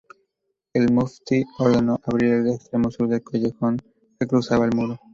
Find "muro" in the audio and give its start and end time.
4.75-4.99